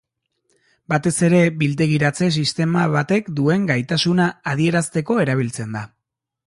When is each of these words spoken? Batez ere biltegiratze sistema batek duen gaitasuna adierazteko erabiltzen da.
Batez 0.93 1.11
ere 1.27 1.41
biltegiratze 1.59 2.31
sistema 2.43 2.87
batek 2.99 3.31
duen 3.41 3.69
gaitasuna 3.75 4.31
adierazteko 4.55 5.21
erabiltzen 5.29 5.79
da. 5.81 5.89